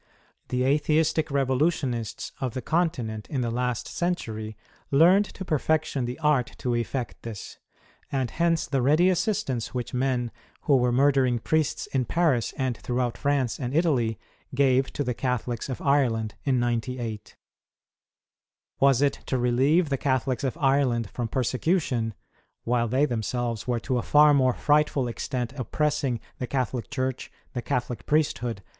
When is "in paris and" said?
11.85-12.77